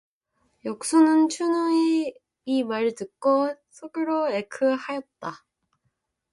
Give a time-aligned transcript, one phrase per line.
[0.65, 2.15] 영숙은 춘우의
[2.45, 5.45] 이 말을 듣고 속으로 에쿠 하였다.